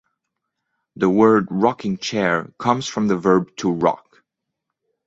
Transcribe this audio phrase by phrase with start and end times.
[0.95, 4.23] The word rocking chair comes from the verb "to rock".